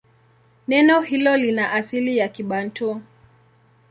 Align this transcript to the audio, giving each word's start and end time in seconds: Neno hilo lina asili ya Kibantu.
Neno 0.67 1.01
hilo 1.01 1.37
lina 1.37 1.71
asili 1.71 2.17
ya 2.17 2.27
Kibantu. 2.29 3.01